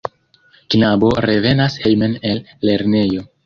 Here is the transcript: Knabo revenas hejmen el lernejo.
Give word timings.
Knabo 0.69 1.11
revenas 1.27 1.77
hejmen 1.85 2.17
el 2.23 2.45
lernejo. 2.59 3.27